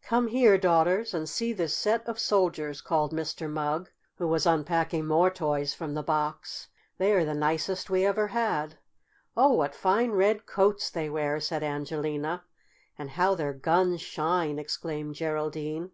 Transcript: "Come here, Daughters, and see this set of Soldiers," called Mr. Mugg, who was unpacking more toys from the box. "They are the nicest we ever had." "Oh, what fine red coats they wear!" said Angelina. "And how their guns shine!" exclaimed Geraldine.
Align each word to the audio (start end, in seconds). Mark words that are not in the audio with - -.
"Come 0.00 0.28
here, 0.28 0.56
Daughters, 0.56 1.12
and 1.12 1.28
see 1.28 1.52
this 1.52 1.74
set 1.76 2.02
of 2.06 2.18
Soldiers," 2.18 2.80
called 2.80 3.12
Mr. 3.12 3.46
Mugg, 3.46 3.90
who 4.16 4.26
was 4.26 4.46
unpacking 4.46 5.04
more 5.06 5.28
toys 5.28 5.74
from 5.74 5.92
the 5.92 6.02
box. 6.02 6.68
"They 6.96 7.12
are 7.12 7.26
the 7.26 7.34
nicest 7.34 7.90
we 7.90 8.06
ever 8.06 8.28
had." 8.28 8.78
"Oh, 9.36 9.52
what 9.52 9.74
fine 9.74 10.12
red 10.12 10.46
coats 10.46 10.88
they 10.88 11.10
wear!" 11.10 11.40
said 11.40 11.62
Angelina. 11.62 12.42
"And 12.96 13.10
how 13.10 13.34
their 13.34 13.52
guns 13.52 14.00
shine!" 14.00 14.58
exclaimed 14.58 15.16
Geraldine. 15.16 15.90